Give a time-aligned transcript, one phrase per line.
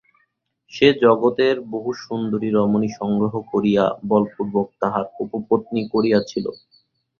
[0.71, 6.45] সে জগতের বহু সুন্দরী রমণী সংগ্রহ করিয়া বলপূর্বক তাহার উপপত্নী করিয়াছিল।